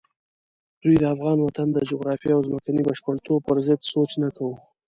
[0.81, 4.57] دوی د افغان وطن د جغرافیې او ځمکني بشپړتوب پرضد سوچ نه کوي.